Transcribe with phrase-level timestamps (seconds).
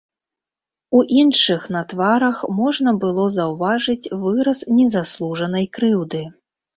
[0.99, 6.23] У іншых на тварах можна было заўважыць выраз незаслужанай крыўды.